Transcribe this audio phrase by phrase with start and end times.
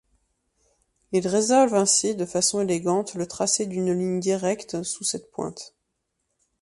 [1.11, 5.75] Ils résolvent ainsi de façon élégante le tracé d'une ligne directe sous cette pointe.